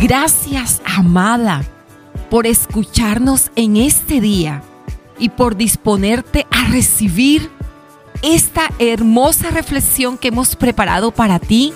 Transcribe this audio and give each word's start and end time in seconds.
Gracias, 0.00 0.80
amada, 0.84 1.64
por 2.30 2.46
escucharnos 2.46 3.50
en 3.56 3.76
este 3.76 4.20
día 4.20 4.62
y 5.18 5.28
por 5.28 5.56
disponerte 5.56 6.46
a 6.52 6.68
recibir 6.68 7.50
esta 8.22 8.70
hermosa 8.78 9.50
reflexión 9.50 10.16
que 10.16 10.28
hemos 10.28 10.54
preparado 10.54 11.10
para 11.10 11.40
ti, 11.40 11.72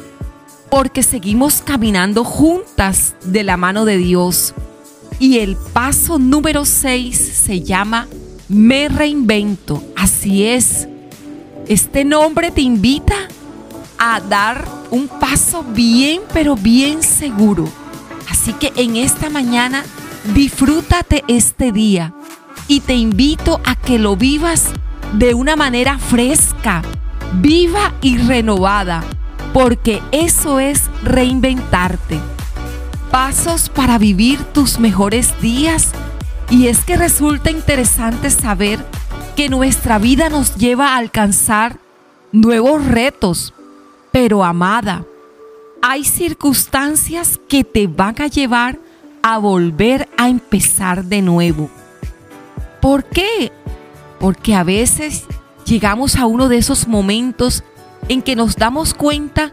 porque 0.70 1.02
seguimos 1.02 1.62
caminando 1.62 2.22
juntas 2.22 3.16
de 3.24 3.42
la 3.42 3.56
mano 3.56 3.84
de 3.84 3.96
Dios. 3.96 4.54
Y 5.18 5.38
el 5.38 5.56
paso 5.56 6.20
número 6.20 6.64
6 6.64 7.18
se 7.18 7.60
llama 7.62 8.06
Me 8.48 8.88
reinvento. 8.88 9.82
Así 9.96 10.44
es. 10.44 10.86
Este 11.66 12.04
nombre 12.04 12.52
te 12.52 12.60
invita 12.60 13.16
a 13.98 14.20
dar 14.20 14.64
un 14.92 15.08
paso 15.08 15.64
bien, 15.64 16.20
pero 16.32 16.54
bien 16.54 17.02
seguro. 17.02 17.81
Así 18.30 18.52
que 18.54 18.72
en 18.76 18.96
esta 18.96 19.30
mañana 19.30 19.84
disfrútate 20.34 21.24
este 21.28 21.72
día. 21.72 22.14
Y 22.68 22.80
te 22.80 22.94
invito 22.94 23.60
a 23.64 23.74
que 23.74 23.98
lo 23.98 24.16
vivas 24.16 24.70
de 25.12 25.34
una 25.34 25.56
manera 25.56 25.98
fresca, 25.98 26.82
viva 27.34 27.92
y 28.00 28.18
renovada, 28.18 29.04
porque 29.52 30.00
eso 30.12 30.60
es 30.60 30.84
reinventarte. 31.02 32.18
Pasos 33.10 33.68
para 33.68 33.98
vivir 33.98 34.42
tus 34.44 34.78
mejores 34.78 35.38
días. 35.40 35.90
Y 36.48 36.68
es 36.68 36.84
que 36.84 36.96
resulta 36.96 37.50
interesante 37.50 38.30
saber 38.30 38.84
que 39.36 39.48
nuestra 39.48 39.98
vida 39.98 40.28
nos 40.28 40.56
lleva 40.56 40.94
a 40.94 40.96
alcanzar 40.96 41.78
nuevos 42.32 42.84
retos, 42.84 43.52
pero 44.10 44.44
amada, 44.44 45.04
hay 45.82 46.04
circunstancias 46.04 47.40
que 47.48 47.64
te 47.64 47.88
van 47.88 48.14
a 48.22 48.28
llevar 48.28 48.78
a 49.20 49.38
volver 49.38 50.08
a 50.16 50.28
empezar 50.28 51.04
de 51.04 51.22
nuevo. 51.22 51.68
¿Por 52.80 53.04
qué? 53.04 53.52
Porque 54.20 54.54
a 54.54 54.62
veces 54.62 55.24
llegamos 55.66 56.16
a 56.16 56.26
uno 56.26 56.48
de 56.48 56.58
esos 56.58 56.86
momentos 56.86 57.64
en 58.08 58.22
que 58.22 58.36
nos 58.36 58.54
damos 58.54 58.94
cuenta 58.94 59.52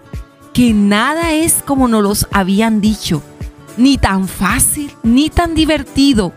que 0.53 0.71
nada 0.71 1.33
es 1.33 1.63
como 1.65 1.87
nos 1.87 2.03
los 2.03 2.27
habían 2.31 2.79
dicho, 2.79 3.23
ni 3.75 3.97
tan 3.97 4.27
fácil 4.27 4.91
ni 5.01 5.31
tan 5.31 5.55
divertido 5.55 6.31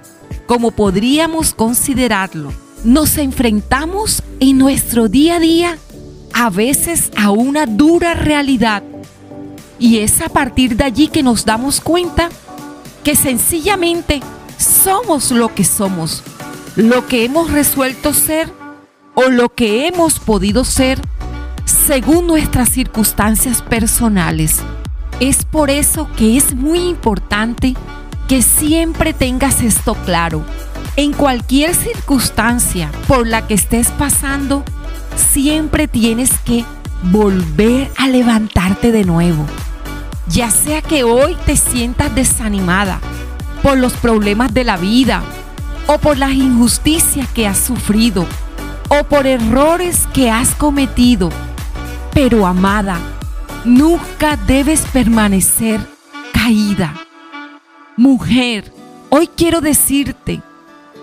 como 0.47 0.71
podríamos 0.71 1.53
considerarlo. 1.53 2.51
Nos 2.83 3.19
enfrentamos 3.19 4.23
en 4.41 4.57
nuestro 4.57 5.09
día 5.09 5.37
a 5.37 5.41
día 5.41 5.79
a 6.33 6.49
veces 6.49 7.11
a 7.15 7.31
una 7.31 7.67
dura 7.67 8.15
realidad. 8.15 8.83
Y 9.79 9.99
es 9.99 10.21
a 10.21 10.29
partir 10.29 10.77
de 10.77 10.85
allí 10.85 11.09
que 11.09 11.23
nos 11.23 11.45
damos 11.45 11.81
cuenta 11.81 12.29
que 13.05 13.17
sencillamente 13.17 14.21
somos 14.59 15.31
lo 15.31 15.55
que 15.55 15.65
somos, 15.65 16.23
lo 16.77 17.07
que 17.07 17.25
hemos 17.25 17.51
resuelto 17.51 18.15
ser 18.15 18.53
o 19.15 19.29
lo 19.29 19.49
que 19.49 19.87
hemos 19.87 20.19
podido 20.21 20.65
ser 20.65 21.01
según 21.65 22.27
nuestras 22.27 22.69
circunstancias 22.71 23.63
personales. 23.63 24.59
Es 25.21 25.45
por 25.45 25.71
eso 25.71 26.09
que 26.17 26.37
es 26.37 26.55
muy 26.55 26.81
importante 26.81 27.75
que 28.29 28.43
siempre 28.43 29.13
tengas 29.13 29.63
esto 29.63 29.95
claro. 29.95 30.45
En 30.97 31.13
cualquier 31.13 31.75
circunstancia 31.75 32.91
por 33.09 33.27
la 33.27 33.47
que 33.47 33.55
estés 33.55 33.89
pasando, 33.91 34.65
siempre 35.17 35.89
tienes 35.89 36.31
que 36.45 36.65
volver 37.05 37.91
a 37.97 38.09
levantarte 38.09 38.93
de 38.93 39.05
nuevo. 39.05 39.45
Ya 40.29 40.51
sea 40.51 40.83
que 40.83 41.05
hoy 41.05 41.37
te 41.47 41.57
sientas 41.57 42.15
desanimada 42.15 43.01
por 43.63 43.79
los 43.79 43.93
problemas 43.95 44.55
de 44.55 44.65
la 44.65 44.77
vida 44.77 45.23
o 45.87 45.99
por 45.99 46.19
las 46.19 46.33
injusticias 46.33 47.29
que 47.29 47.47
has 47.47 47.59
sufrido 47.59 48.27
o 48.89 49.05
por 49.05 49.27
errores 49.27 50.07
que 50.13 50.31
has 50.31 50.55
cometido. 50.55 51.31
Pero 52.15 52.47
amada, 52.47 52.99
nunca 53.65 54.37
debes 54.37 54.83
permanecer 54.93 55.81
caída. 56.33 56.95
Mujer, 57.97 58.73
hoy 59.11 59.29
quiero 59.29 59.61
decirte 59.61 60.43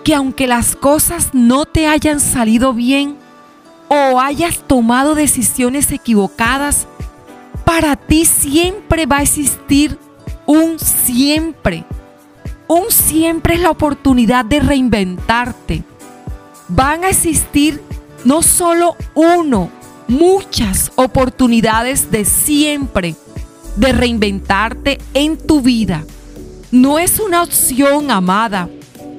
que 0.04 0.14
aunque 0.14 0.46
las 0.46 0.76
cosas 0.76 1.30
no 1.32 1.66
te 1.66 1.86
hayan 1.86 2.20
salido 2.20 2.72
bien, 2.72 3.16
o 3.92 4.20
hayas 4.20 4.58
tomado 4.68 5.16
decisiones 5.16 5.90
equivocadas, 5.90 6.86
para 7.70 7.94
ti 7.94 8.24
siempre 8.24 9.06
va 9.06 9.18
a 9.18 9.22
existir 9.22 9.96
un 10.44 10.80
siempre. 10.80 11.84
Un 12.66 12.90
siempre 12.90 13.54
es 13.54 13.60
la 13.60 13.70
oportunidad 13.70 14.44
de 14.44 14.58
reinventarte. 14.58 15.84
Van 16.66 17.04
a 17.04 17.10
existir 17.10 17.80
no 18.24 18.42
solo 18.42 18.96
uno, 19.14 19.70
muchas 20.08 20.90
oportunidades 20.96 22.10
de 22.10 22.24
siempre 22.24 23.14
de 23.76 23.92
reinventarte 23.92 24.98
en 25.14 25.38
tu 25.38 25.60
vida. 25.60 26.04
No 26.72 26.98
es 26.98 27.20
una 27.20 27.40
opción, 27.40 28.10
amada, 28.10 28.68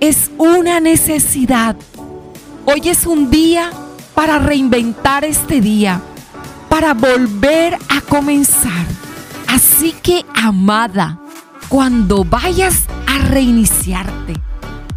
es 0.02 0.30
una 0.38 0.82
necesidad. 0.82 1.78
Hoy 2.66 2.82
es 2.90 3.06
un 3.06 3.32
día 3.32 3.72
para 4.14 4.40
reinventar 4.40 5.24
este 5.24 5.62
día, 5.62 6.02
para 6.72 6.94
volver 6.94 7.78
a 7.90 8.00
comenzar. 8.00 8.86
Así 9.46 9.92
que, 9.92 10.26
amada, 10.34 11.20
cuando 11.68 12.24
vayas 12.24 12.86
a 13.08 13.18
reiniciarte, 13.18 14.36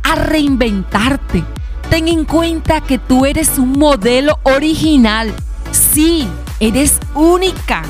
a 0.04 0.14
reinventarte, 0.14 1.42
ten 1.90 2.06
en 2.06 2.26
cuenta 2.26 2.80
que 2.80 2.98
tú 2.98 3.26
eres 3.26 3.58
un 3.58 3.72
modelo 3.72 4.38
original. 4.44 5.34
Sí, 5.72 6.28
eres 6.60 7.00
única. 7.12 7.82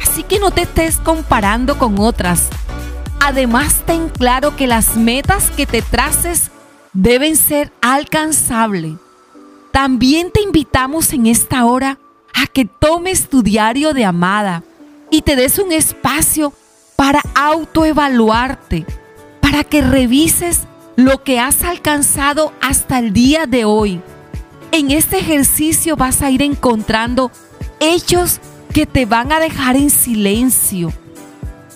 Así 0.00 0.22
que 0.22 0.38
no 0.38 0.52
te 0.52 0.62
estés 0.62 0.98
comparando 0.98 1.78
con 1.78 1.98
otras. 1.98 2.48
Además, 3.18 3.82
ten 3.84 4.08
claro 4.08 4.54
que 4.54 4.68
las 4.68 4.96
metas 4.96 5.50
que 5.50 5.66
te 5.66 5.82
traces 5.82 6.52
deben 6.92 7.34
ser 7.34 7.72
alcanzables. 7.80 8.94
También 9.72 10.30
te 10.30 10.42
invitamos 10.42 11.12
en 11.12 11.26
esta 11.26 11.64
hora 11.64 11.98
que 12.46 12.64
tomes 12.64 13.28
tu 13.28 13.42
diario 13.42 13.92
de 13.92 14.04
amada 14.04 14.62
y 15.10 15.22
te 15.22 15.36
des 15.36 15.58
un 15.58 15.72
espacio 15.72 16.52
para 16.96 17.20
autoevaluarte, 17.34 18.86
para 19.40 19.64
que 19.64 19.82
revises 19.82 20.60
lo 20.96 21.22
que 21.22 21.38
has 21.40 21.64
alcanzado 21.64 22.52
hasta 22.60 22.98
el 22.98 23.12
día 23.12 23.46
de 23.46 23.64
hoy. 23.64 24.00
En 24.70 24.90
este 24.90 25.18
ejercicio 25.18 25.96
vas 25.96 26.22
a 26.22 26.30
ir 26.30 26.42
encontrando 26.42 27.30
hechos 27.80 28.40
que 28.72 28.86
te 28.86 29.04
van 29.04 29.32
a 29.32 29.40
dejar 29.40 29.76
en 29.76 29.90
silencio. 29.90 30.92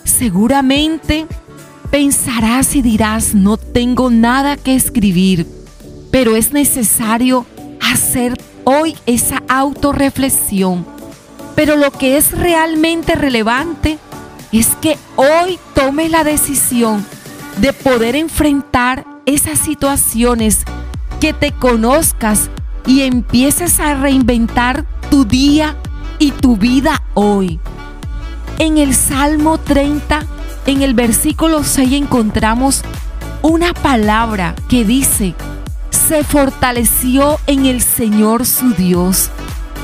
Seguramente 0.05 1.27
pensarás 1.91 2.75
y 2.75 2.83
dirás, 2.83 3.35
no 3.35 3.57
tengo 3.57 4.11
nada 4.11 4.57
que 4.57 4.75
escribir, 4.75 5.47
pero 6.11 6.37
es 6.37 6.53
necesario 6.53 7.45
hacer 7.81 8.39
hoy 8.69 8.97
esa 9.07 9.45
autorreflexión. 9.49 10.85
Pero 11.55 11.77
lo 11.77 11.93
que 11.93 12.17
es 12.17 12.33
realmente 12.33 13.15
relevante 13.15 13.99
es 14.51 14.77
que 14.83 14.99
hoy 15.15 15.59
tomes 15.75 16.11
la 16.11 16.25
decisión 16.25 17.07
de 17.59 17.73
poder 17.73 18.17
enfrentar 18.17 19.07
esas 19.25 19.61
situaciones, 19.61 20.65
que 21.21 21.33
te 21.33 21.53
conozcas 21.53 22.51
y 22.87 23.03
empieces 23.03 23.79
a 23.79 23.95
reinventar 23.95 24.85
tu 25.11 25.25
día 25.25 25.77
y 26.19 26.33
tu 26.33 26.57
vida 26.57 27.03
hoy. 27.15 27.61
En 28.59 28.79
el 28.79 28.95
Salmo 28.95 29.59
30, 29.59 30.27
en 30.67 30.83
el 30.83 30.95
versículo 30.95 31.63
6 31.63 31.93
encontramos 31.93 32.83
una 33.43 33.75
palabra 33.75 34.57
que 34.69 34.85
dice, 34.85 35.35
se 36.07 36.23
fortaleció 36.23 37.41
en 37.49 37.67
el 37.67 37.81
Señor 37.83 38.47
su 38.47 38.71
Dios. 38.75 39.31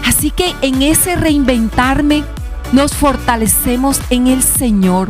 Así 0.05 0.31
que 0.31 0.55
en 0.63 0.83
ese 0.83 1.17
reinventarme 1.17 2.23
nos 2.73 2.95
fortalecemos 2.95 4.01
en 4.11 4.29
el 4.29 4.43
Señor. 4.43 5.09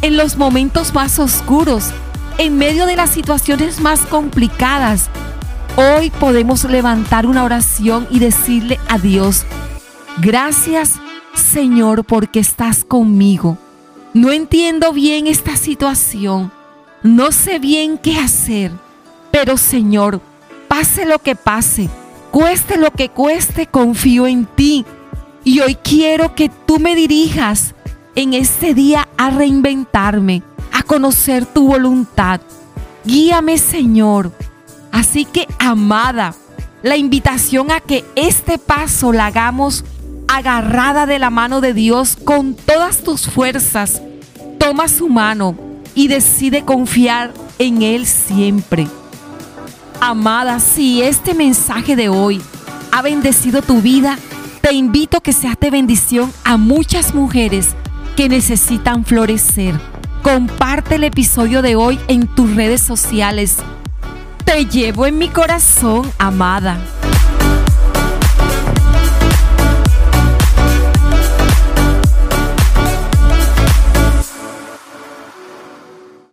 En 0.00 0.16
los 0.16 0.36
momentos 0.36 0.94
más 0.94 1.18
oscuros, 1.18 1.90
en 2.38 2.56
medio 2.56 2.86
de 2.86 2.94
las 2.94 3.10
situaciones 3.10 3.80
más 3.80 4.00
complicadas, 4.02 5.08
hoy 5.76 6.10
podemos 6.10 6.62
levantar 6.64 7.26
una 7.26 7.42
oración 7.42 8.06
y 8.10 8.20
decirle 8.20 8.78
a 8.88 8.98
Dios, 8.98 9.44
gracias 10.18 10.92
Señor 11.34 12.04
porque 12.04 12.38
estás 12.38 12.84
conmigo. 12.84 13.58
No 14.12 14.30
entiendo 14.30 14.92
bien 14.92 15.26
esta 15.26 15.56
situación, 15.56 16.52
no 17.02 17.32
sé 17.32 17.58
bien 17.58 17.98
qué 17.98 18.18
hacer, 18.20 18.70
pero 19.32 19.56
Señor, 19.56 20.20
pase 20.76 21.06
lo 21.06 21.20
que 21.20 21.36
pase, 21.36 21.88
cueste 22.32 22.76
lo 22.76 22.90
que 22.90 23.08
cueste, 23.08 23.68
confío 23.68 24.26
en 24.26 24.44
ti. 24.44 24.84
Y 25.44 25.60
hoy 25.60 25.76
quiero 25.76 26.34
que 26.34 26.48
tú 26.48 26.80
me 26.80 26.96
dirijas 26.96 27.76
en 28.16 28.34
este 28.34 28.74
día 28.74 29.06
a 29.16 29.30
reinventarme, 29.30 30.42
a 30.72 30.82
conocer 30.82 31.46
tu 31.46 31.68
voluntad. 31.68 32.40
Guíame, 33.04 33.56
Señor. 33.58 34.32
Así 34.90 35.24
que, 35.24 35.46
amada, 35.60 36.34
la 36.82 36.96
invitación 36.96 37.70
a 37.70 37.78
que 37.78 38.04
este 38.16 38.58
paso 38.58 39.12
la 39.12 39.26
hagamos 39.26 39.84
agarrada 40.26 41.06
de 41.06 41.20
la 41.20 41.30
mano 41.30 41.60
de 41.60 41.72
Dios 41.72 42.16
con 42.16 42.54
todas 42.56 43.04
tus 43.04 43.28
fuerzas. 43.28 44.02
Toma 44.58 44.88
su 44.88 45.08
mano 45.08 45.54
y 45.94 46.08
decide 46.08 46.64
confiar 46.64 47.32
en 47.60 47.82
Él 47.82 48.06
siempre. 48.06 48.88
Amada, 50.06 50.60
si 50.60 51.00
este 51.00 51.32
mensaje 51.32 51.96
de 51.96 52.10
hoy 52.10 52.42
ha 52.92 53.00
bendecido 53.00 53.62
tu 53.62 53.80
vida, 53.80 54.18
te 54.60 54.74
invito 54.74 55.16
a 55.16 55.22
que 55.22 55.32
seas 55.32 55.58
de 55.58 55.70
bendición 55.70 56.30
a 56.44 56.58
muchas 56.58 57.14
mujeres 57.14 57.68
que 58.14 58.28
necesitan 58.28 59.06
florecer. 59.06 59.80
Comparte 60.22 60.96
el 60.96 61.04
episodio 61.04 61.62
de 61.62 61.76
hoy 61.76 61.98
en 62.06 62.26
tus 62.26 62.54
redes 62.54 62.82
sociales. 62.82 63.56
Te 64.44 64.66
llevo 64.66 65.06
en 65.06 65.16
mi 65.16 65.30
corazón, 65.30 66.12
amada. 66.18 66.76